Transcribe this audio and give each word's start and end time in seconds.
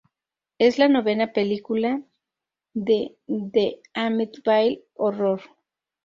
Es 0.57 0.79
la 0.79 0.87
novena 0.87 1.31
película 1.31 2.01
de 2.73 3.13
The 3.27 3.81
Amityville 3.93 4.83
Horror. 4.95 5.41